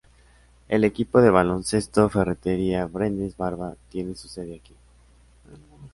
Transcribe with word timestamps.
El 0.67 0.83
equipo 0.83 1.21
de 1.21 1.29
baloncesto 1.29 2.09
Ferretería 2.09 2.87
Brenes 2.87 3.37
Barva 3.37 3.75
tiene 3.89 4.15
su 4.15 4.27
sede 4.29 4.55
aquí. 4.55 4.73